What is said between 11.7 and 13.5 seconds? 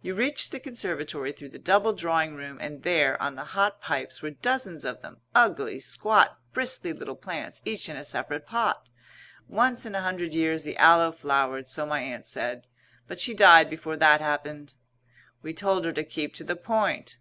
my Aunt said. But she